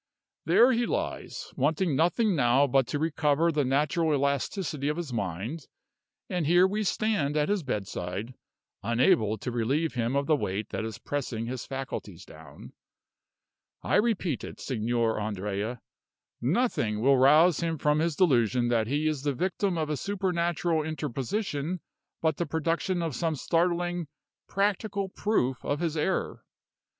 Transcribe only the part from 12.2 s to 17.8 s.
down. I repeat it, Signor Andrea, nothing will rouse him